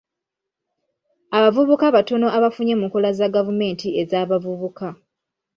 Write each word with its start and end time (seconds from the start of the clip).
Abavubuka 1.37 1.85
batono 1.95 2.27
abafunye 2.37 2.73
mu 2.79 2.85
nkola 2.89 3.09
za 3.17 3.27
gavumenti 3.35 3.87
ez'abavubuka. 4.01 4.87